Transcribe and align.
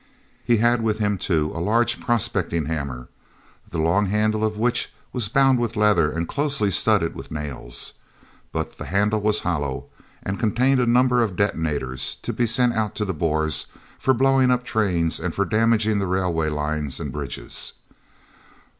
He 0.43 0.57
had 0.57 0.81
with 0.81 0.97
him, 0.97 1.19
too, 1.19 1.51
a 1.53 1.61
large 1.61 1.99
prospecting 1.99 2.65
hammer, 2.65 3.07
the 3.69 3.77
long 3.77 4.07
handle 4.07 4.43
of 4.43 4.57
which 4.57 4.91
was 5.13 5.29
bound 5.29 5.59
with 5.59 5.75
leather 5.75 6.09
and 6.11 6.27
closely 6.27 6.71
studded 6.71 7.13
with 7.13 7.29
nails. 7.29 7.93
But 8.51 8.79
the 8.79 8.85
handle 8.85 9.21
was 9.21 9.41
hollow 9.41 9.89
and 10.23 10.39
contained 10.39 10.79
a 10.79 10.87
number 10.87 11.21
of 11.21 11.35
detonators, 11.35 12.15
to 12.23 12.33
be 12.33 12.47
sent 12.47 12.73
out 12.73 12.95
to 12.95 13.05
the 13.05 13.13
Boers 13.13 13.67
for 13.99 14.15
blowing 14.15 14.49
up 14.49 14.63
trains 14.63 15.19
and 15.19 15.35
for 15.35 15.45
damaging 15.45 15.99
the 15.99 16.07
railway 16.07 16.49
lines 16.49 16.99
and 16.99 17.11
bridges. 17.11 17.73